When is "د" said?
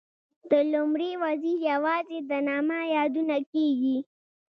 0.49-0.51, 2.29-2.31